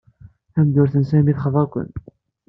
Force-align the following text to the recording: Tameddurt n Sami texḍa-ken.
Tameddurt 0.53 0.93
n 0.97 1.03
Sami 1.09 1.33
texḍa-ken. 1.37 1.89